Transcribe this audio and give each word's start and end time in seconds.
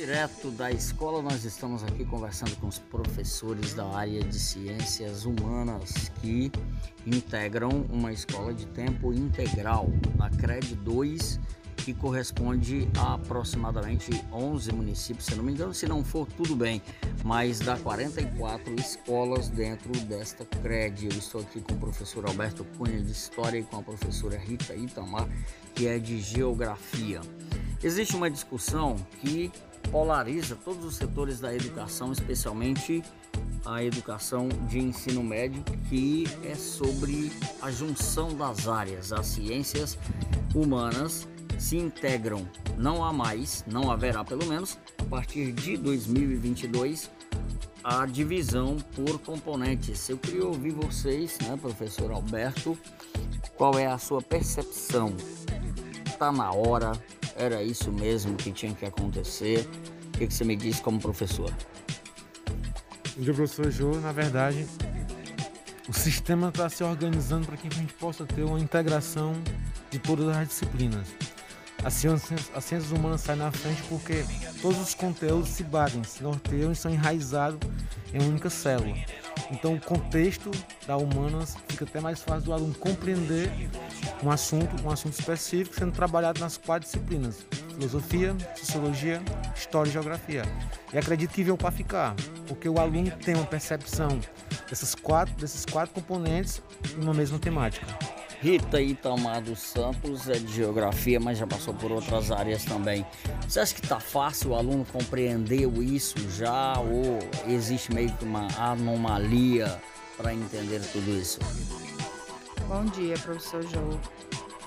Direto 0.00 0.50
da 0.52 0.70
escola, 0.70 1.20
nós 1.20 1.44
estamos 1.44 1.84
aqui 1.84 2.06
conversando 2.06 2.56
com 2.56 2.66
os 2.66 2.78
professores 2.78 3.74
da 3.74 3.86
área 3.86 4.24
de 4.24 4.38
ciências 4.40 5.26
humanas 5.26 6.10
que 6.22 6.50
integram 7.06 7.84
uma 7.90 8.10
escola 8.10 8.54
de 8.54 8.64
tempo 8.68 9.12
integral, 9.12 9.90
a 10.18 10.30
CRED 10.30 10.74
2, 10.76 11.38
que 11.76 11.92
corresponde 11.92 12.88
a 12.98 13.12
aproximadamente 13.12 14.10
11 14.32 14.72
municípios, 14.72 15.26
se 15.26 15.34
não 15.34 15.44
me 15.44 15.52
engano, 15.52 15.74
se 15.74 15.86
não 15.86 16.02
for 16.02 16.26
tudo 16.28 16.56
bem, 16.56 16.80
mas 17.22 17.58
dá 17.58 17.76
44 17.76 18.74
escolas 18.76 19.50
dentro 19.50 19.92
desta 20.06 20.46
CRED. 20.46 21.08
Eu 21.10 21.18
estou 21.18 21.42
aqui 21.42 21.60
com 21.60 21.74
o 21.74 21.78
professor 21.78 22.26
Alberto 22.26 22.64
Cunha 22.78 23.02
de 23.02 23.12
História 23.12 23.58
e 23.58 23.64
com 23.64 23.76
a 23.76 23.82
professora 23.82 24.38
Rita 24.38 24.74
Itamar, 24.74 25.28
que 25.74 25.86
é 25.86 25.98
de 25.98 26.18
Geografia. 26.22 27.20
Existe 27.82 28.16
uma 28.16 28.30
discussão 28.30 28.96
que 29.20 29.52
polariza 29.90 30.56
todos 30.64 30.84
os 30.84 30.94
setores 30.96 31.40
da 31.40 31.54
educação, 31.54 32.12
especialmente 32.12 33.02
a 33.64 33.82
educação 33.82 34.48
de 34.68 34.78
ensino 34.78 35.22
médio, 35.22 35.62
que 35.88 36.24
é 36.44 36.54
sobre 36.54 37.30
a 37.60 37.70
junção 37.70 38.34
das 38.34 38.66
áreas. 38.66 39.12
As 39.12 39.26
ciências 39.26 39.98
humanas 40.54 41.28
se 41.58 41.76
integram, 41.76 42.48
não 42.78 43.04
há 43.04 43.12
mais, 43.12 43.64
não 43.66 43.90
haverá 43.90 44.24
pelo 44.24 44.46
menos, 44.46 44.78
a 44.98 45.04
partir 45.04 45.52
de 45.52 45.76
2022, 45.76 47.10
a 47.84 48.06
divisão 48.06 48.76
por 48.94 49.18
componentes. 49.20 50.08
Eu 50.08 50.18
queria 50.18 50.46
ouvir 50.46 50.72
vocês, 50.72 51.38
né, 51.42 51.56
professor 51.60 52.10
Alberto, 52.10 52.78
qual 53.56 53.78
é 53.78 53.86
a 53.86 53.98
sua 53.98 54.22
percepção? 54.22 55.14
Está 56.06 56.32
na 56.32 56.50
hora? 56.50 56.92
Era 57.40 57.62
isso 57.62 57.90
mesmo 57.90 58.36
que 58.36 58.52
tinha 58.52 58.74
que 58.74 58.84
acontecer? 58.84 59.66
O 60.08 60.18
que, 60.18 60.26
você 60.26 60.44
me 60.44 60.54
diz 60.54 60.78
como 60.78 61.00
professor? 61.00 61.50
Dia, 63.16 63.32
professor 63.32 63.70
Jô. 63.70 63.94
Na 63.94 64.12
verdade, 64.12 64.66
o 65.88 65.92
sistema 65.94 66.50
está 66.50 66.68
se 66.68 66.84
organizando 66.84 67.46
para 67.46 67.56
que 67.56 67.66
a 67.66 67.70
gente 67.70 67.94
possa 67.94 68.26
ter 68.26 68.42
uma 68.42 68.60
integração 68.60 69.32
de 69.90 69.98
todas 69.98 70.28
as 70.36 70.48
disciplinas. 70.48 71.08
As 71.82 71.94
ciências, 71.94 72.50
as 72.54 72.62
ciências 72.62 72.92
humanas 72.92 73.22
saem 73.22 73.38
na 73.38 73.50
frente 73.50 73.82
porque 73.88 74.22
todos 74.60 74.78
os 74.78 74.92
conteúdos 74.92 75.48
se 75.48 75.64
batem, 75.64 76.04
se 76.04 76.22
norteiam 76.22 76.72
e 76.72 76.76
são 76.76 76.92
enraizados 76.92 77.58
em 78.12 78.18
uma 78.18 78.28
única 78.28 78.50
célula. 78.50 78.94
Então, 79.50 79.74
o 79.74 79.80
contexto 79.80 80.50
da 80.86 80.96
humanas 80.96 81.56
fica 81.68 81.84
até 81.84 82.00
mais 82.00 82.22
fácil 82.22 82.46
do 82.46 82.52
aluno 82.52 82.74
compreender 82.74 83.50
um 84.22 84.30
assunto, 84.30 84.82
um 84.84 84.90
assunto 84.90 85.18
específico 85.18 85.76
sendo 85.76 85.92
trabalhado 85.92 86.40
nas 86.40 86.56
quatro 86.56 86.86
disciplinas: 86.86 87.46
filosofia, 87.74 88.36
sociologia, 88.56 89.22
história 89.54 89.88
e 89.88 89.92
geografia. 89.92 90.42
E 90.92 90.98
acredito 90.98 91.30
que 91.30 91.42
veio 91.42 91.56
para 91.56 91.70
ficar, 91.70 92.14
porque 92.46 92.68
o 92.68 92.78
aluno 92.78 93.10
tem 93.10 93.34
uma 93.34 93.46
percepção 93.46 94.20
dessas 94.68 94.94
quatro, 94.94 95.34
desses 95.34 95.64
quatro 95.64 95.94
componentes 95.94 96.62
em 96.96 97.02
uma 97.02 97.14
mesma 97.14 97.38
temática. 97.38 97.86
Rita 98.40 98.80
Itamar 98.80 99.42
dos 99.42 99.58
Santos 99.60 100.26
é 100.26 100.38
de 100.38 100.50
geografia, 100.54 101.20
mas 101.20 101.36
já 101.36 101.46
passou 101.46 101.74
por 101.74 101.92
outras 101.92 102.30
áreas 102.30 102.64
também. 102.64 103.04
Você 103.46 103.60
acha 103.60 103.74
que 103.74 103.82
está 103.82 104.00
fácil 104.00 104.50
o 104.50 104.54
aluno 104.54 104.86
compreender 104.90 105.68
isso 105.82 106.16
já 106.30 106.78
ou 106.78 107.18
existe 107.46 107.92
meio 107.92 108.10
que 108.14 108.24
uma 108.24 108.48
anomalia 108.58 109.80
para 110.16 110.32
entender 110.32 110.80
tudo 110.90 111.10
isso? 111.10 111.38
Bom 112.66 112.86
dia, 112.86 113.14
professor 113.18 113.62
João. 113.68 114.00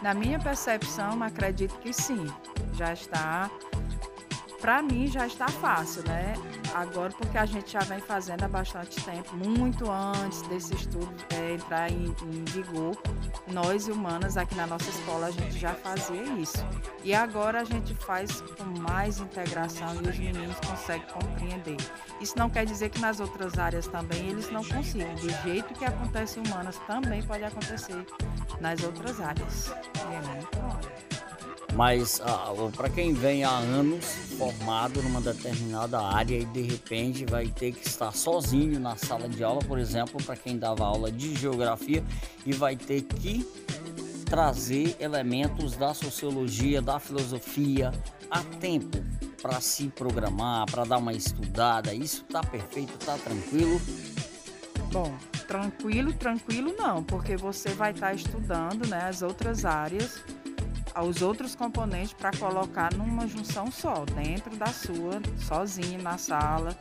Na 0.03 0.13
minha 0.13 0.37
percepção, 0.37 1.23
acredito 1.23 1.75
que 1.79 1.91
sim. 1.91 2.27
Já 2.73 2.93
está 2.93 3.49
para 4.63 4.81
mim 4.81 5.07
já 5.07 5.27
está 5.27 5.49
fácil, 5.49 6.01
né? 6.07 6.35
Agora 6.73 7.11
porque 7.11 7.37
a 7.37 7.45
gente 7.45 7.73
já 7.73 7.81
vem 7.81 7.99
fazendo 7.99 8.43
há 8.43 8.47
bastante 8.47 8.95
tempo, 9.03 9.35
muito 9.35 9.91
antes 9.91 10.41
desse 10.43 10.73
estudo 10.73 11.13
é, 11.35 11.55
entrar 11.55 11.91
em, 11.91 12.05
em, 12.05 12.45
vigor, 12.45 12.97
nós 13.51 13.89
humanas 13.89 14.37
aqui 14.37 14.55
na 14.55 14.65
nossa 14.65 14.89
escola 14.89 15.27
a 15.27 15.31
gente 15.31 15.59
já 15.59 15.73
fazia 15.73 16.23
isso. 16.39 16.65
E 17.03 17.13
agora 17.13 17.59
a 17.59 17.63
gente 17.65 17.93
faz 17.93 18.39
com 18.39 18.63
mais 18.79 19.19
integração 19.19 19.95
e 19.95 20.07
os 20.07 20.17
meninos 20.17 20.55
conseguem 20.61 21.07
compreender. 21.07 21.77
Isso 22.21 22.37
não 22.37 22.49
quer 22.49 22.65
dizer 22.65 22.87
que 22.87 23.01
nas 23.01 23.19
outras 23.19 23.59
áreas 23.59 23.85
também 23.87 24.29
eles 24.29 24.49
não 24.49 24.63
consigam. 24.63 25.13
Do 25.15 25.29
jeito 25.43 25.73
que 25.73 25.83
acontece 25.83 26.39
em 26.39 26.47
humanas 26.47 26.79
também 26.87 27.21
pode 27.23 27.43
acontecer 27.43 28.05
nas 28.61 28.81
outras 28.81 29.19
áreas. 29.19 29.73
E 29.93 30.13
é 30.15 30.21
muito 30.21 30.57
bom 30.57 31.12
mas 31.75 32.21
ah, 32.23 32.53
para 32.75 32.89
quem 32.89 33.13
vem 33.13 33.43
há 33.43 33.51
anos 33.51 34.05
formado 34.37 35.01
numa 35.01 35.21
determinada 35.21 35.99
área 35.99 36.37
e 36.37 36.45
de 36.45 36.61
repente 36.61 37.25
vai 37.25 37.47
ter 37.47 37.73
que 37.73 37.87
estar 37.87 38.11
sozinho 38.11 38.79
na 38.79 38.95
sala 38.95 39.27
de 39.27 39.43
aula, 39.43 39.61
por 39.61 39.79
exemplo, 39.79 40.21
para 40.23 40.35
quem 40.35 40.57
dava 40.57 40.85
aula 40.85 41.11
de 41.11 41.35
geografia 41.35 42.03
e 42.45 42.53
vai 42.53 42.75
ter 42.75 43.01
que 43.01 43.47
trazer 44.25 44.95
elementos 44.99 45.75
da 45.75 45.93
sociologia, 45.93 46.81
da 46.81 46.99
filosofia 46.99 47.91
a 48.29 48.41
tempo 48.59 48.97
para 49.41 49.59
se 49.59 49.89
programar, 49.89 50.65
para 50.71 50.85
dar 50.85 50.97
uma 50.97 51.13
estudada. 51.13 51.93
Isso 51.93 52.23
tá 52.23 52.41
perfeito, 52.41 52.97
tá 53.05 53.17
tranquilo? 53.17 53.79
Bom, 54.91 55.13
tranquilo, 55.47 56.13
tranquilo 56.13 56.73
não, 56.77 57.03
porque 57.03 57.35
você 57.35 57.69
vai 57.69 57.91
estar 57.91 58.07
tá 58.07 58.13
estudando, 58.13 58.87
né, 58.87 59.03
as 59.07 59.21
outras 59.21 59.65
áreas 59.65 60.23
aos 60.93 61.21
outros 61.21 61.55
componentes 61.55 62.13
para 62.13 62.31
colocar 62.31 62.93
numa 62.93 63.27
junção 63.27 63.71
só, 63.71 64.05
dentro 64.05 64.55
da 64.55 64.67
sua, 64.67 65.21
sozinho 65.47 66.01
na 66.01 66.17
sala, 66.17 66.77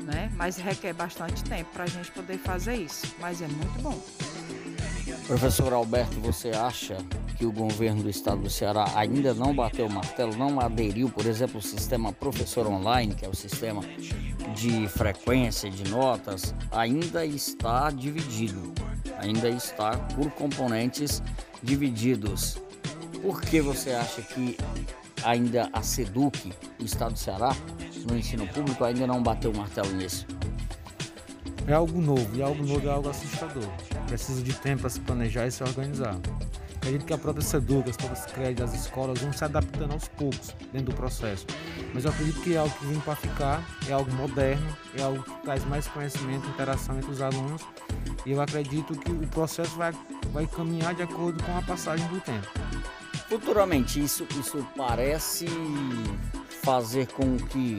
né? 0.00 0.30
Mas 0.36 0.56
requer 0.56 0.92
bastante 0.92 1.42
tempo 1.44 1.70
para 1.72 1.84
a 1.84 1.86
gente 1.86 2.10
poder 2.12 2.38
fazer 2.38 2.76
isso, 2.76 3.14
mas 3.20 3.42
é 3.42 3.48
muito 3.48 3.82
bom. 3.82 3.98
Professor 5.26 5.72
Alberto, 5.72 6.18
você 6.20 6.50
acha 6.50 6.96
que 7.36 7.44
o 7.44 7.52
governo 7.52 8.02
do 8.02 8.10
estado 8.10 8.42
do 8.42 8.50
Ceará 8.50 8.86
ainda 8.94 9.34
não 9.34 9.54
bateu 9.54 9.86
o 9.86 9.92
martelo, 9.92 10.34
não 10.36 10.58
aderiu, 10.58 11.08
por 11.08 11.26
exemplo, 11.26 11.56
ao 11.56 11.62
sistema 11.62 12.12
Professor 12.12 12.66
Online, 12.66 13.14
que 13.14 13.24
é 13.24 13.28
o 13.28 13.34
sistema 13.34 13.82
de 14.54 14.88
frequência 14.88 15.70
de 15.70 15.88
notas, 15.90 16.54
ainda 16.72 17.24
está 17.24 17.90
dividido, 17.90 18.72
ainda 19.18 19.48
está 19.48 19.98
por 19.98 20.30
componentes 20.30 21.22
divididos. 21.62 22.58
Por 23.22 23.40
que 23.40 23.60
você 23.60 23.90
acha 23.90 24.22
que 24.22 24.56
ainda 25.24 25.68
a 25.72 25.82
SEDUC, 25.82 26.52
o 26.80 26.84
Estado 26.84 27.12
do 27.12 27.18
Ceará, 27.18 27.54
no 28.08 28.16
ensino 28.16 28.46
público, 28.48 28.84
ainda 28.84 29.06
não 29.06 29.22
bateu 29.22 29.50
o 29.50 29.56
martelo 29.56 29.92
nisso? 29.92 30.26
É 31.66 31.74
algo 31.74 32.00
novo, 32.00 32.34
e 32.34 32.42
algo 32.42 32.64
novo 32.64 32.86
é 32.86 32.90
algo 32.90 33.08
assustador. 33.10 33.68
Precisa 34.06 34.42
de 34.42 34.54
tempo 34.54 34.82
para 34.82 34.90
se 34.90 35.00
planejar 35.00 35.46
e 35.46 35.50
se 35.50 35.62
organizar. 35.62 36.16
Acredito 36.76 37.04
que 37.04 37.12
a 37.12 37.18
própria 37.18 37.44
SEDUC, 37.44 37.90
as 37.90 37.96
próprias 37.96 38.24
créditos, 38.26 38.72
as 38.72 38.80
escolas 38.80 39.20
vão 39.20 39.32
se 39.32 39.44
adaptando 39.44 39.92
aos 39.92 40.08
poucos 40.08 40.54
dentro 40.72 40.92
do 40.92 40.94
processo. 40.94 41.44
Mas 41.92 42.04
eu 42.04 42.10
acredito 42.10 42.40
que 42.40 42.54
é 42.54 42.56
algo 42.56 42.74
que 42.78 42.86
vem 42.86 43.00
para 43.00 43.16
ficar, 43.16 43.62
é 43.86 43.92
algo 43.92 44.10
moderno, 44.12 44.76
é 44.96 45.02
algo 45.02 45.22
que 45.22 45.42
traz 45.42 45.64
mais 45.66 45.86
conhecimento, 45.88 46.48
interação 46.48 46.96
entre 46.96 47.10
os 47.10 47.20
alunos. 47.20 47.62
E 48.24 48.30
eu 48.30 48.40
acredito 48.40 48.96
que 48.96 49.10
o 49.10 49.26
processo 49.26 49.76
vai, 49.76 49.92
vai 50.32 50.46
caminhar 50.46 50.94
de 50.94 51.02
acordo 51.02 51.42
com 51.42 51.58
a 51.58 51.62
passagem 51.62 52.06
do 52.08 52.20
tempo. 52.20 52.48
Futuramente, 53.28 54.02
isso, 54.02 54.26
isso 54.40 54.66
parece 54.74 55.46
fazer 56.62 57.06
com 57.08 57.36
que 57.36 57.76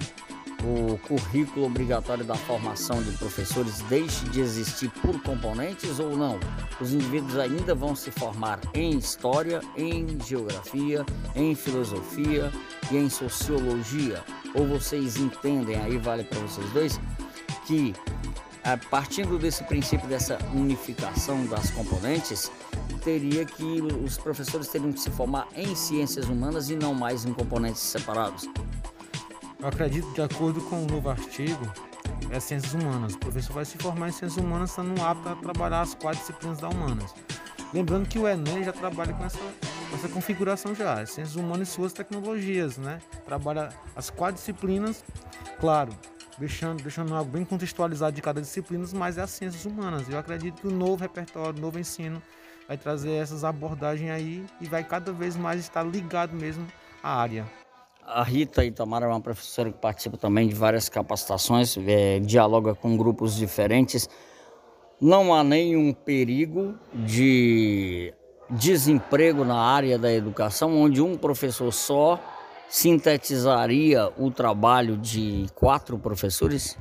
o 0.63 0.97
currículo 1.07 1.65
obrigatório 1.65 2.23
da 2.23 2.35
formação 2.35 3.01
de 3.01 3.11
professores 3.17 3.79
deixe 3.89 4.25
de 4.29 4.41
existir 4.41 4.91
por 5.01 5.19
componentes 5.23 5.99
ou 5.99 6.15
não? 6.15 6.39
Os 6.79 6.93
indivíduos 6.93 7.37
ainda 7.37 7.73
vão 7.73 7.95
se 7.95 8.11
formar 8.11 8.59
em 8.75 8.97
história, 8.97 9.61
em 9.75 10.19
geografia, 10.23 11.03
em 11.35 11.55
filosofia 11.55 12.51
e 12.91 12.97
em 12.97 13.09
sociologia? 13.09 14.23
Ou 14.53 14.67
vocês 14.67 15.17
entendem, 15.17 15.77
aí 15.77 15.97
vale 15.97 16.23
para 16.23 16.39
vocês 16.41 16.69
dois, 16.71 16.99
que 17.65 17.95
partindo 18.89 19.37
desse 19.37 19.63
princípio 19.63 20.07
dessa 20.07 20.37
unificação 20.53 21.45
das 21.45 21.71
componentes, 21.71 22.51
teria 23.03 23.45
que 23.45 23.81
os 24.03 24.17
professores 24.17 24.67
teriam 24.67 24.91
que 24.91 24.99
se 24.99 25.09
formar 25.11 25.47
em 25.55 25.75
ciências 25.75 26.25
humanas 26.25 26.69
e 26.69 26.75
não 26.75 26.93
mais 26.93 27.25
em 27.25 27.33
componentes 27.33 27.81
separados? 27.81 28.47
Eu 29.59 29.67
acredito, 29.67 30.09
de 30.13 30.21
acordo 30.21 30.61
com 30.61 30.83
o 30.83 30.87
novo 30.87 31.09
artigo, 31.09 31.69
é 32.29 32.39
ciências 32.39 32.73
humanas. 32.73 33.13
O 33.15 33.17
professor 33.17 33.53
vai 33.53 33.65
se 33.65 33.77
formar 33.77 34.09
em 34.09 34.11
ciências 34.11 34.43
humanas 34.43 34.69
estando 34.69 35.01
apto 35.01 35.29
a 35.29 35.35
trabalhar 35.35 35.81
as 35.81 35.93
quatro 35.93 36.19
disciplinas 36.19 36.59
da 36.59 36.69
humanas. 36.69 37.13
Lembrando 37.73 38.07
que 38.07 38.17
o 38.17 38.27
Enem 38.27 38.63
já 38.63 38.71
trabalha 38.71 39.13
com 39.13 39.23
essa, 39.23 39.37
com 39.37 39.95
essa 39.95 40.09
configuração 40.09 40.73
já, 40.73 41.05
ciências 41.05 41.35
humanas 41.35 41.69
e 41.69 41.71
suas 41.71 41.93
tecnologias, 41.93 42.77
né? 42.77 42.99
Trabalha 43.25 43.69
as 43.95 44.09
quatro 44.09 44.35
disciplinas, 44.35 45.03
claro, 45.59 45.91
deixando, 46.39 46.81
deixando 46.81 47.13
algo 47.13 47.29
bem 47.29 47.43
contextualizado 47.43 48.15
de 48.15 48.21
cada 48.21 48.41
disciplina, 48.41 48.85
mas 48.93 49.17
é 49.17 49.21
as 49.21 49.29
ciências 49.29 49.65
humanas. 49.65 50.07
Eu 50.09 50.17
acredito 50.17 50.61
que 50.61 50.67
o 50.67 50.71
novo 50.71 51.01
repertório, 51.01 51.57
o 51.57 51.61
novo 51.61 51.77
ensino 51.77 52.21
vai 52.67 52.77
trazer 52.77 53.11
essas 53.11 53.43
abordagens 53.43 54.09
aí 54.09 54.45
e 54.61 54.67
vai 54.67 54.83
cada 54.83 55.11
vez 55.11 55.35
mais 55.35 55.59
estar 55.59 55.83
ligado 55.83 56.33
mesmo 56.33 56.65
à 57.03 57.19
área. 57.19 57.45
a 58.05 58.23
Rita 58.23 58.63
Itamara 58.63 59.05
é 59.05 59.09
uma 59.09 59.21
professora 59.21 59.71
que 59.71 59.77
participa 59.77 60.17
também 60.17 60.47
de 60.47 60.55
várias 60.55 60.87
capacitações, 60.89 61.77
é, 61.77 62.19
dialoga 62.19 62.73
com 62.73 62.97
grupos 62.97 63.35
diferentes. 63.35 64.09
Não 64.99 65.33
há 65.33 65.43
nenhum 65.43 65.93
perigo 65.93 66.75
de 66.93 68.13
desemprego 68.49 69.45
na 69.45 69.59
área 69.59 69.97
da 69.97 70.11
educação, 70.11 70.75
onde 70.75 71.01
um 71.01 71.15
professor 71.15 71.71
só 71.71 72.19
sintetizaria 72.69 74.13
o 74.15 74.29
trabalho 74.29 74.95
de 74.95 75.47
quatro 75.55 75.97
professores? 75.97 76.77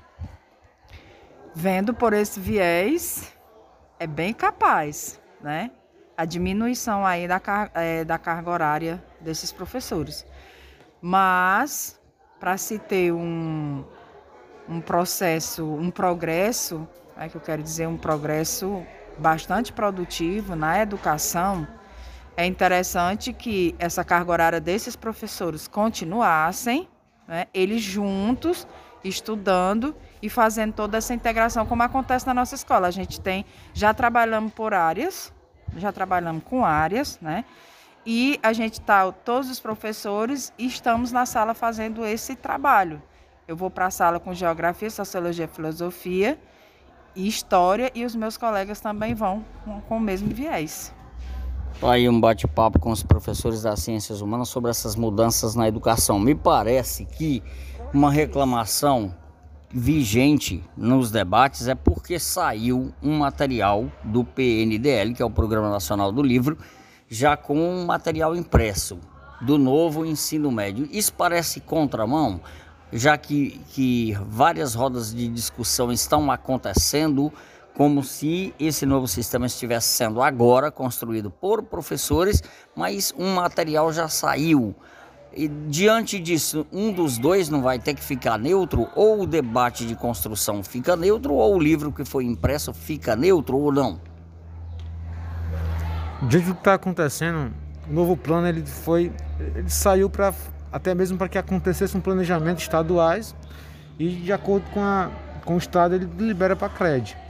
Vendo 1.55 1.95
por 1.95 2.13
esse 2.13 2.39
viés, 2.39 3.35
é 3.99 4.07
bem 4.07 4.33
capaz, 4.33 5.21
né? 5.41 5.71
A 6.17 6.25
diminuição 6.25 7.07
aí 7.07 7.27
da, 7.27 7.41
é, 7.75 8.05
da 8.05 8.19
carga 8.19 8.51
horária 8.51 9.05
desses 9.21 9.51
professores. 9.51 10.27
Mas, 11.01 11.99
para 12.39 12.57
se 12.57 12.79
ter 12.79 13.13
um, 13.13 13.85
um 14.69 14.81
processo, 14.81 15.65
um 15.65 15.91
progresso, 15.91 16.87
é 17.17 17.29
que 17.29 17.37
eu 17.37 17.41
quero 17.41 17.63
dizer, 17.63 17.87
um 17.87 17.97
progresso 17.97 18.85
bastante 19.19 19.73
produtivo 19.73 20.55
na 20.55 20.81
educação, 20.81 21.67
é 22.39 22.47
interessante 22.47 23.33
que 23.33 23.75
essa 23.81 24.05
carga 24.05 24.31
horária 24.31 24.61
desses 24.61 24.95
professores 24.95 25.67
continuassem, 25.67 26.89
né, 27.27 27.47
eles 27.53 27.83
juntos, 27.83 28.65
estudando 29.03 29.93
e 30.23 30.31
fazendo 30.31 30.73
toda 30.73 30.97
essa 30.97 31.13
integração, 31.13 31.67
como 31.67 31.83
acontece 31.83 32.25
na 32.29 32.33
nossa 32.33 32.55
escola. 32.55 32.87
A 32.87 32.93
gente 32.93 33.21
tem, 33.21 33.45
já 33.75 33.93
trabalhamos 33.93 34.53
por 34.53 34.73
áreas, 34.73 35.35
já 35.77 35.91
trabalhamos 35.91 36.45
com 36.45 36.65
áreas, 36.65 37.19
né? 37.21 37.45
E 38.07 38.39
a 38.41 38.53
gente 38.53 38.75
está, 38.75 39.11
todos 39.11 39.51
os 39.51 39.59
professores, 39.59 40.53
estamos 40.57 41.11
na 41.11 41.27
sala 41.27 41.55
fazendo 41.55 42.07
esse 42.07 42.37
trabalho. 42.37 43.03
Eu 43.49 43.57
vou 43.57 43.69
para 43.69 43.87
a 43.87 43.91
sala 43.91 44.21
com 44.21 44.33
geografia, 44.33 44.91
sociologia, 44.91 45.49
filosofia 45.49 46.39
e 47.17 47.27
história, 47.27 47.91
e 47.97 48.05
os 48.05 48.15
meus 48.15 48.37
colegas 48.37 48.81
também 48.81 49.13
vão 49.13 49.45
com, 49.65 49.81
com 49.81 49.97
o 49.97 50.01
mesmo 50.01 50.33
viés. 50.33 50.95
Aí 51.81 52.09
um 52.09 52.21
bate-papo 52.21 52.79
com 52.81 52.91
os 52.91 53.03
professores 53.03 53.63
das 53.63 53.81
ciências 53.81 54.21
humanas 54.21 54.49
sobre 54.49 54.71
essas 54.71 54.97
mudanças 54.97 55.55
na 55.55 55.69
educação. 55.69 56.19
Me 56.19 56.35
parece 56.35 57.05
que 57.05 57.43
uma 57.95 58.11
reclamação 58.11 59.15
vigente 59.71 60.65
nos 60.77 61.11
debates 61.11 61.69
é 61.69 61.75
porque 61.75 62.19
saiu 62.19 62.93
um 63.03 63.19
material 63.19 63.91
do 64.03 64.25
PNDL, 64.25 65.15
que 65.15 65.23
é 65.23 65.25
o 65.25 65.31
Programa 65.31 65.71
Nacional 65.71 66.11
do 66.11 66.23
Livro, 66.23 66.59
já 67.09 67.37
com 67.37 67.59
um 67.59 67.87
material 67.87 68.35
impresso 68.35 68.99
do 69.41 69.57
novo 69.57 70.05
ensino 70.05 70.51
médio. 70.51 70.89
Isso 70.91 71.13
parece 71.13 71.61
contramão, 71.61 72.41
já 72.93 73.17
que, 73.17 73.61
que 73.69 74.17
várias 74.27 74.75
rodas 74.75 75.15
de 75.15 75.29
discussão 75.29 75.93
estão 75.93 76.31
acontecendo 76.31 77.33
como 77.79 78.03
se 78.03 78.53
esse 78.59 78.85
novo 78.85 79.07
sistema 79.07 79.47
estivesse 79.47 79.87
sendo 79.87 80.21
agora 80.21 80.69
construído 80.69 81.31
por 81.31 81.63
professores, 81.63 82.43
mas 82.75 83.15
um 83.17 83.37
material 83.37 83.93
já 83.93 84.09
saiu. 84.09 84.75
E 85.33 85.47
diante 85.47 86.19
disso, 86.19 86.67
um 86.73 86.93
dos 86.93 87.19
dois 87.19 87.49
não 87.49 87.63
vai 87.63 87.79
ter 87.79 87.95
que 87.95 88.03
ficar 88.03 88.37
neutro, 88.37 88.89
ou 88.97 89.23
o 89.23 89.27
debate 89.29 89.87
de 89.87 89.95
construção 89.95 90.61
fica 90.65 90.97
neutro, 90.97 91.35
ou 91.35 91.55
o 91.55 91.61
livro 91.61 91.93
que 91.93 92.05
foi 92.05 92.25
impresso 92.25 92.75
fica 92.75 93.15
neutro 93.15 93.57
ou 93.57 93.73
não. 93.73 94.01
Diante 96.23 96.47
do 96.47 96.55
que 96.55 96.61
está 96.61 96.75
acontecendo, 96.75 97.55
o 97.89 97.93
novo 97.93 98.17
plano 98.17 98.49
ele 98.49 98.67
foi, 98.67 99.13
ele 99.55 99.71
saiu 99.71 100.11
para 100.11 100.35
até 100.73 100.97
mesmo 100.97 101.17
para 101.17 101.29
que 101.29 101.39
acontecesse 101.39 101.97
um 101.97 102.01
planejamento 102.01 102.59
estaduais 102.59 103.37
e 104.01 104.09
de 104.09 104.33
acordo 104.33 104.69
com, 104.73 104.81
a, 104.81 105.13
com 105.45 105.55
o 105.55 105.59
estado 105.59 105.95
ele 105.95 106.09
libera 106.19 106.57
para 106.57 106.69
CRED. 106.69 107.28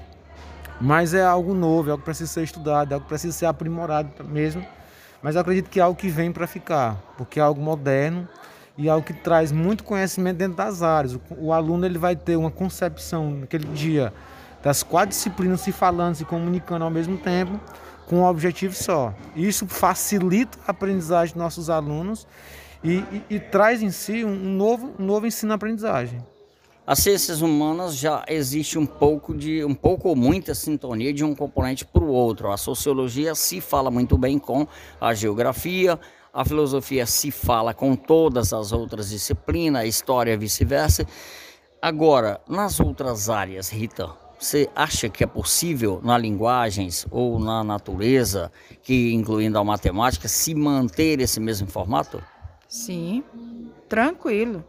Mas 0.80 1.12
é 1.12 1.24
algo 1.24 1.54
novo, 1.54 1.88
é 1.88 1.92
algo 1.92 2.02
que 2.02 2.04
precisa 2.04 2.30
ser 2.30 2.42
estudado, 2.44 2.92
é 2.92 2.94
algo 2.94 3.04
que 3.04 3.08
precisa 3.08 3.36
ser 3.36 3.46
aprimorado 3.46 4.24
mesmo. 4.24 4.64
Mas 5.22 5.34
eu 5.34 5.40
acredito 5.40 5.68
que 5.68 5.80
é 5.80 5.82
algo 5.82 5.98
que 5.98 6.08
vem 6.08 6.30
para 6.30 6.46
ficar, 6.46 6.96
porque 7.16 7.40
é 7.40 7.42
algo 7.42 7.60
moderno 7.60 8.28
e 8.76 8.86
é 8.86 8.90
algo 8.90 9.04
que 9.04 9.12
traz 9.12 9.50
muito 9.50 9.82
conhecimento 9.82 10.36
dentro 10.36 10.56
das 10.56 10.82
áreas. 10.82 11.14
O, 11.14 11.20
o 11.38 11.52
aluno 11.52 11.84
ele 11.84 11.98
vai 11.98 12.14
ter 12.14 12.36
uma 12.36 12.50
concepção 12.50 13.30
naquele 13.30 13.66
dia 13.66 14.12
das 14.62 14.82
quatro 14.82 15.10
disciplinas 15.10 15.60
se 15.60 15.72
falando, 15.72 16.14
se 16.14 16.24
comunicando 16.24 16.84
ao 16.84 16.90
mesmo 16.90 17.16
tempo 17.18 17.58
com 18.06 18.20
um 18.20 18.24
objetivo 18.24 18.74
só. 18.74 19.12
Isso 19.36 19.66
facilita 19.66 20.58
a 20.66 20.70
aprendizagem 20.70 21.34
dos 21.34 21.42
nossos 21.42 21.68
alunos 21.68 22.26
e, 22.82 22.98
e, 22.98 23.24
e 23.30 23.40
traz 23.40 23.82
em 23.82 23.90
si 23.90 24.24
um 24.24 24.34
novo, 24.34 24.94
um 24.98 25.04
novo 25.04 25.26
ensino-aprendizagem. 25.26 26.20
As 26.88 27.00
ciências 27.00 27.42
humanas 27.42 27.94
já 27.94 28.24
existe 28.26 28.78
um 28.78 28.86
pouco 28.86 29.36
de 29.36 29.62
um 29.62 29.74
pouco 29.74 30.08
ou 30.08 30.16
muita 30.16 30.54
sintonia 30.54 31.12
de 31.12 31.22
um 31.22 31.34
componente 31.34 31.84
para 31.84 32.02
o 32.02 32.08
outro. 32.08 32.50
A 32.50 32.56
sociologia 32.56 33.34
se 33.34 33.60
fala 33.60 33.90
muito 33.90 34.16
bem 34.16 34.38
com 34.38 34.66
a 34.98 35.12
geografia, 35.12 36.00
a 36.32 36.46
filosofia 36.46 37.04
se 37.04 37.30
fala 37.30 37.74
com 37.74 37.94
todas 37.94 38.54
as 38.54 38.72
outras 38.72 39.10
disciplinas, 39.10 39.82
a 39.82 39.84
história 39.84 40.34
vice-versa. 40.38 41.06
Agora, 41.82 42.40
nas 42.48 42.80
outras 42.80 43.28
áreas, 43.28 43.68
Rita, 43.68 44.08
você 44.38 44.66
acha 44.74 45.10
que 45.10 45.22
é 45.22 45.26
possível 45.26 46.00
na 46.02 46.16
linguagens 46.16 47.06
ou 47.10 47.38
na 47.38 47.62
natureza, 47.62 48.50
que 48.82 49.12
incluindo 49.12 49.58
a 49.58 49.62
matemática, 49.62 50.26
se 50.26 50.54
manter 50.54 51.20
esse 51.20 51.38
mesmo 51.38 51.68
formato? 51.68 52.24
Sim, 52.66 53.22
tranquilo. 53.90 54.64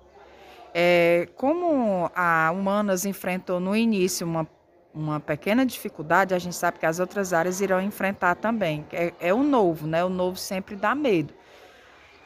É, 0.74 1.27
como 1.36 2.12
a 2.16 2.51
Humanas 2.51 3.06
enfrentou 3.06 3.60
no 3.60 3.75
início 3.75 4.25
uma, 4.25 4.48
uma 4.94 5.19
pequena 5.19 5.66
dificuldade, 5.66 6.33
a 6.33 6.39
gente 6.39 6.56
sabe 6.56 6.80
que 6.80 6.86
as 6.86 7.00
outras 7.00 7.33
áreas 7.33 7.62
irão 7.62 7.81
enfrentar 7.81 8.36
também. 8.36 8.86
É, 8.92 9.13
é 9.19 9.33
o 9.33 9.44
novo, 9.44 9.88
né? 9.88 10.04
O 10.04 10.10
novo 10.10 10.38
sempre 10.38 10.75
dá 10.75 10.94
medo. 10.94 11.33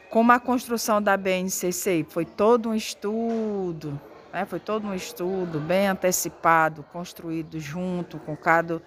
Como 0.10 0.32
a 0.32 0.40
construção 0.40 1.02
da 1.02 1.18
BNCC 1.18 2.06
foi 2.10 2.26
todo 2.26 2.70
um 2.70 2.76
estudo, 2.76 4.00
né? 4.32 4.46
Foi 4.46 4.60
todo 4.60 4.88
um 4.88 4.94
estudo 4.94 5.60
bem 5.60 5.88
antecipado, 5.88 6.84
construído 6.92 7.60
junto 7.60 8.18
com 8.20 8.36
cada, 8.36 8.82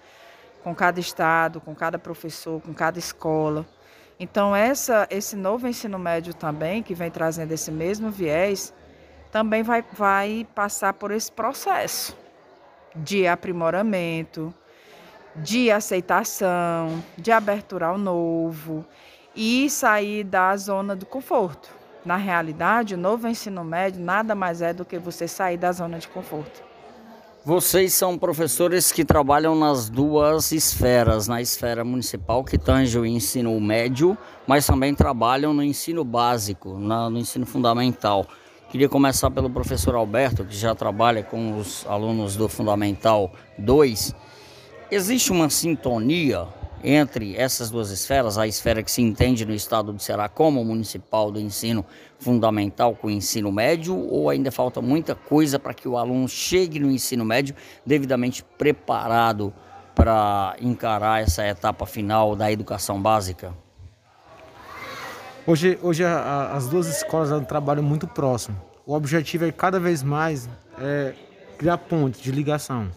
com 0.63 0.75
cada 0.75 0.99
estado, 0.99 1.59
com 1.59 1.73
cada 1.73 1.97
professor, 1.97 2.61
com 2.61 2.73
cada 2.73 2.99
escola. 2.99 3.65
Então, 4.19 4.55
essa, 4.55 5.07
esse 5.09 5.35
novo 5.35 5.67
ensino 5.67 5.97
médio 5.97 6.33
também, 6.33 6.81
que 6.81 6.93
vem 6.93 7.09
trazendo 7.11 7.51
esse 7.51 7.71
mesmo 7.71 8.09
viés, 8.09 8.73
também 9.31 9.63
vai, 9.63 9.83
vai 9.93 10.47
passar 10.55 10.93
por 10.93 11.11
esse 11.11 11.31
processo 11.31 12.15
de 12.95 13.27
aprimoramento, 13.27 14.53
de 15.35 15.69
aceitação, 15.69 17.03
de 17.17 17.31
abertura 17.31 17.87
ao 17.87 17.97
novo 17.97 18.85
e 19.35 19.69
sair 19.69 20.23
da 20.23 20.55
zona 20.57 20.95
do 20.95 21.05
conforto. 21.05 21.69
Na 22.03 22.15
realidade, 22.15 22.95
o 22.95 22.97
novo 22.97 23.27
ensino 23.27 23.63
médio 23.63 24.01
nada 24.01 24.33
mais 24.33 24.61
é 24.61 24.73
do 24.73 24.85
que 24.85 24.97
você 24.97 25.27
sair 25.27 25.57
da 25.57 25.71
zona 25.71 25.99
de 25.99 26.07
conforto. 26.07 26.65
Vocês 27.43 27.93
são 27.93 28.17
professores 28.17 28.91
que 28.91 29.05
trabalham 29.05 29.55
nas 29.55 29.89
duas 29.89 30.51
esferas, 30.51 31.29
na 31.29 31.41
esfera 31.41 31.83
municipal 31.83 32.43
que 32.43 32.57
tange 32.57 32.99
o 32.99 33.05
ensino 33.05 33.57
médio, 33.59 34.17
mas 34.45 34.65
também 34.65 34.93
trabalham 34.93 35.53
no 35.53 35.63
ensino 35.63 36.03
básico, 36.03 36.77
no 36.77 37.17
ensino 37.17 37.45
fundamental. 37.45 38.25
Queria 38.69 38.89
começar 38.89 39.31
pelo 39.31 39.49
professor 39.49 39.95
Alberto, 39.95 40.43
que 40.43 40.53
já 40.53 40.75
trabalha 40.75 41.23
com 41.23 41.57
os 41.57 41.85
alunos 41.87 42.35
do 42.35 42.49
Fundamental 42.49 43.31
2. 43.57 44.13
Existe 44.91 45.31
uma 45.31 45.49
sintonia 45.49 46.45
entre 46.83 47.37
essas 47.37 47.71
duas 47.71 47.91
esferas, 47.91 48.37
a 48.37 48.45
esfera 48.45 48.83
que 48.83 48.91
se 48.91 49.01
entende 49.01 49.45
no 49.45 49.53
estado 49.53 49.93
do 49.93 50.01
Ceará 50.01 50.27
como 50.27 50.65
municipal 50.65 51.31
do 51.31 51.39
ensino 51.39 51.85
fundamental 52.19 52.93
com 52.93 53.07
o 53.07 53.09
ensino 53.09 53.53
médio, 53.53 53.97
ou 53.97 54.29
ainda 54.29 54.51
falta 54.51 54.81
muita 54.81 55.15
coisa 55.15 55.57
para 55.57 55.73
que 55.73 55.87
o 55.87 55.97
aluno 55.97 56.27
chegue 56.27 56.77
no 56.77 56.91
ensino 56.91 57.23
médio 57.23 57.55
devidamente 57.85 58.43
preparado 58.57 59.53
para 59.95 60.57
encarar 60.59 61.23
essa 61.23 61.47
etapa 61.47 61.85
final 61.85 62.35
da 62.35 62.51
educação 62.51 63.01
básica? 63.01 63.53
Hoje, 65.49 65.79
hoje 65.81 66.03
a, 66.03 66.17
a, 66.19 66.57
as 66.57 66.67
duas 66.67 66.87
escolas 66.87 67.29
trabalham 67.47 67.81
muito 67.81 68.05
próximo. 68.05 68.59
O 68.85 68.93
objetivo 68.93 69.45
é 69.45 69.51
cada 69.53 69.79
vez 69.79 70.03
mais 70.03 70.49
é, 70.77 71.13
criar 71.57 71.77
pontes 71.77 72.19
de 72.19 72.33
ligação. 72.33 72.91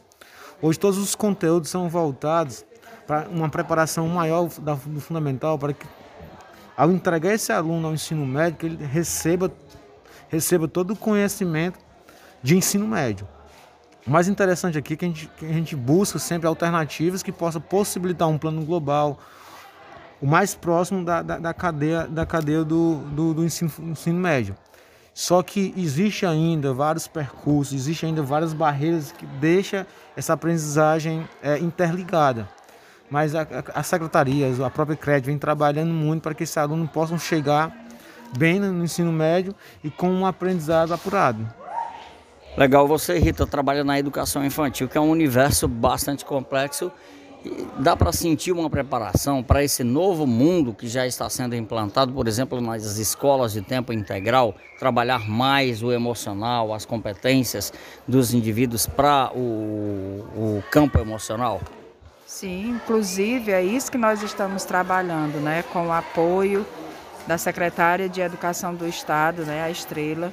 Hoje 0.60 0.76
todos 0.76 0.98
os 0.98 1.14
conteúdos 1.14 1.70
são 1.70 1.88
voltados 1.88 2.64
para 3.06 3.28
uma 3.28 3.48
preparação 3.48 4.08
maior 4.08 4.48
do 4.48 5.00
fundamental 5.00 5.56
para 5.60 5.72
que 5.72 5.86
ao 6.76 6.90
entregar 6.90 7.32
esse 7.32 7.52
aluno 7.52 7.86
ao 7.86 7.94
ensino 7.94 8.26
médio 8.26 8.66
ele 8.66 8.84
receba 8.84 9.48
receba 10.28 10.66
todo 10.66 10.94
o 10.94 10.96
conhecimento 10.96 11.78
de 12.42 12.56
ensino 12.56 12.84
médio. 12.84 13.28
O 14.04 14.10
mais 14.10 14.26
interessante 14.26 14.76
aqui 14.76 14.94
é 14.94 14.96
que 14.96 15.04
a 15.04 15.08
gente, 15.08 15.30
que 15.36 15.46
a 15.46 15.52
gente 15.52 15.76
busca 15.76 16.18
sempre 16.18 16.48
alternativas 16.48 17.22
que 17.22 17.30
possam 17.30 17.60
possibilitar 17.60 18.26
um 18.26 18.38
plano 18.38 18.64
global, 18.64 19.20
o 20.20 20.26
mais 20.26 20.54
próximo 20.54 21.04
da, 21.04 21.22
da, 21.22 21.38
da 21.38 21.54
cadeia, 21.54 22.06
da 22.06 22.26
cadeia 22.26 22.64
do, 22.64 22.96
do, 22.96 23.34
do 23.34 23.44
ensino, 23.44 23.70
ensino 23.80 24.18
médio. 24.18 24.56
Só 25.12 25.42
que 25.42 25.74
existe 25.76 26.24
ainda 26.24 26.72
vários 26.72 27.06
percursos, 27.08 27.74
existe 27.74 28.06
ainda 28.06 28.22
várias 28.22 28.52
barreiras 28.52 29.12
que 29.12 29.26
deixam 29.26 29.84
essa 30.16 30.34
aprendizagem 30.34 31.28
é, 31.42 31.58
interligada. 31.58 32.48
Mas 33.10 33.34
a, 33.34 33.42
a, 33.42 33.80
a 33.80 33.82
secretaria, 33.82 34.46
a 34.64 34.70
própria 34.70 34.96
CRED 34.96 35.26
vem 35.26 35.38
trabalhando 35.38 35.92
muito 35.92 36.22
para 36.22 36.34
que 36.34 36.44
esses 36.44 36.56
alunos 36.56 36.90
possam 36.90 37.18
chegar 37.18 37.76
bem 38.38 38.60
no 38.60 38.84
ensino 38.84 39.12
médio 39.12 39.54
e 39.82 39.90
com 39.90 40.10
um 40.10 40.24
aprendizado 40.24 40.94
apurado. 40.94 41.46
Legal, 42.56 42.86
você, 42.86 43.18
Rita, 43.18 43.46
trabalha 43.46 43.82
na 43.82 43.98
educação 43.98 44.44
infantil, 44.44 44.88
que 44.88 44.98
é 44.98 45.00
um 45.00 45.10
universo 45.10 45.66
bastante 45.66 46.24
complexo. 46.24 46.90
Dá 47.78 47.96
para 47.96 48.12
sentir 48.12 48.52
uma 48.52 48.68
preparação 48.68 49.42
para 49.42 49.64
esse 49.64 49.82
novo 49.82 50.26
mundo 50.26 50.74
que 50.74 50.86
já 50.86 51.06
está 51.06 51.28
sendo 51.30 51.56
implantado, 51.56 52.12
por 52.12 52.28
exemplo, 52.28 52.60
nas 52.60 52.98
escolas 52.98 53.52
de 53.52 53.62
tempo 53.62 53.92
integral, 53.92 54.54
trabalhar 54.78 55.26
mais 55.26 55.82
o 55.82 55.90
emocional, 55.90 56.74
as 56.74 56.84
competências 56.84 57.72
dos 58.06 58.34
indivíduos 58.34 58.86
para 58.86 59.32
o, 59.34 59.38
o 60.36 60.64
campo 60.70 60.98
emocional? 60.98 61.60
Sim, 62.26 62.70
inclusive 62.70 63.50
é 63.50 63.62
isso 63.62 63.90
que 63.90 63.98
nós 63.98 64.22
estamos 64.22 64.64
trabalhando, 64.64 65.40
né, 65.40 65.64
com 65.72 65.88
o 65.88 65.92
apoio 65.92 66.66
da 67.26 67.38
secretária 67.38 68.08
de 68.08 68.20
Educação 68.20 68.74
do 68.74 68.86
Estado, 68.86 69.44
né, 69.44 69.62
a 69.62 69.70
Estrela. 69.70 70.32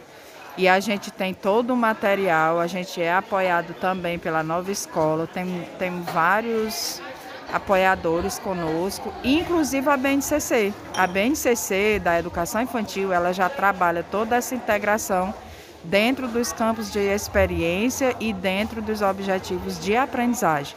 E 0.58 0.68
a 0.68 0.80
gente 0.80 1.12
tem 1.12 1.36
todo 1.36 1.72
o 1.72 1.78
material, 1.78 2.60
a 2.60 2.66
gente 2.66 3.00
é 3.00 3.14
apoiado 3.14 3.76
também 3.76 4.18
pela 4.18 4.42
nova 4.42 4.72
escola, 4.72 5.28
tem, 5.28 5.68
tem 5.78 6.02
vários 6.02 7.00
apoiadores 7.54 8.40
conosco, 8.40 9.14
inclusive 9.24 9.88
a 9.88 9.96
BNCC. 9.96 10.74
A 10.96 11.06
BNCC 11.06 12.02
da 12.04 12.18
Educação 12.18 12.60
Infantil, 12.60 13.14
ela 13.14 13.32
já 13.32 13.48
trabalha 13.48 14.02
toda 14.02 14.36
essa 14.36 14.56
integração 14.56 15.32
dentro 15.84 16.28
dos 16.28 16.52
campos 16.52 16.92
de 16.92 17.00
experiência 17.00 18.16
e 18.20 18.34
dentro 18.34 18.82
dos 18.82 19.04
objetivos 19.04 19.80
de 19.80 19.96
aprendizagem. 19.96 20.76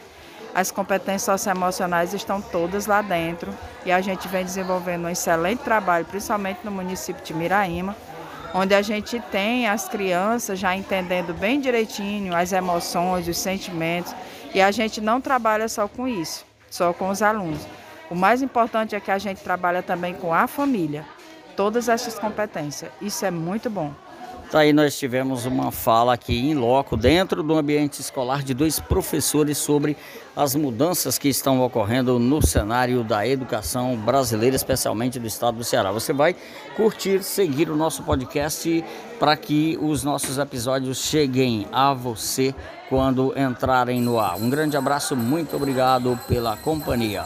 As 0.53 0.69
competências 0.69 1.23
socioemocionais 1.23 2.13
estão 2.13 2.39
todas 2.39 2.85
lá 2.85 3.01
dentro 3.01 3.51
e 3.83 3.91
a 3.91 3.99
gente 3.99 4.27
vem 4.27 4.43
desenvolvendo 4.43 5.05
um 5.05 5.09
excelente 5.09 5.63
trabalho, 5.63 6.05
principalmente 6.05 6.59
no 6.63 6.71
município 6.71 7.23
de 7.23 7.33
Miraíma, 7.33 7.95
onde 8.53 8.73
a 8.73 8.81
gente 8.81 9.19
tem 9.31 9.67
as 9.67 9.87
crianças 9.87 10.59
já 10.59 10.75
entendendo 10.75 11.33
bem 11.33 11.59
direitinho 11.59 12.35
as 12.35 12.51
emoções, 12.51 13.27
os 13.27 13.37
sentimentos, 13.37 14.13
e 14.53 14.61
a 14.61 14.71
gente 14.71 14.99
não 14.99 15.21
trabalha 15.21 15.67
só 15.67 15.87
com 15.87 16.07
isso, 16.07 16.45
só 16.69 16.93
com 16.93 17.09
os 17.09 17.21
alunos. 17.21 17.65
O 18.09 18.15
mais 18.15 18.41
importante 18.41 18.95
é 18.95 18.99
que 18.99 19.11
a 19.11 19.17
gente 19.17 19.41
trabalha 19.41 19.81
também 19.81 20.13
com 20.13 20.33
a 20.33 20.47
família, 20.47 21.05
todas 21.55 21.87
essas 21.87 22.19
competências. 22.19 22.91
Isso 23.01 23.25
é 23.25 23.31
muito 23.31 23.69
bom. 23.69 23.93
Tá 24.51 24.59
aí 24.59 24.73
nós 24.73 24.99
tivemos 24.99 25.45
uma 25.45 25.71
fala 25.71 26.13
aqui 26.13 26.37
em 26.37 26.53
loco, 26.53 26.97
dentro 26.97 27.41
do 27.41 27.55
ambiente 27.55 28.01
escolar, 28.01 28.43
de 28.43 28.53
dois 28.53 28.81
professores 28.81 29.57
sobre 29.57 29.95
as 30.35 30.55
mudanças 30.55 31.17
que 31.17 31.29
estão 31.29 31.61
ocorrendo 31.63 32.19
no 32.19 32.45
cenário 32.45 33.01
da 33.01 33.25
educação 33.25 33.95
brasileira, 33.95 34.53
especialmente 34.53 35.17
do 35.19 35.25
estado 35.25 35.59
do 35.59 35.63
Ceará. 35.63 35.89
Você 35.93 36.11
vai 36.11 36.35
curtir, 36.75 37.23
seguir 37.23 37.69
o 37.69 37.77
nosso 37.77 38.03
podcast 38.03 38.83
para 39.17 39.37
que 39.37 39.79
os 39.81 40.03
nossos 40.03 40.37
episódios 40.37 40.97
cheguem 40.97 41.65
a 41.71 41.93
você 41.93 42.53
quando 42.89 43.33
entrarem 43.39 44.01
no 44.01 44.19
ar. 44.19 44.35
Um 44.35 44.49
grande 44.49 44.75
abraço, 44.75 45.15
muito 45.15 45.55
obrigado 45.55 46.19
pela 46.27 46.57
companhia. 46.57 47.23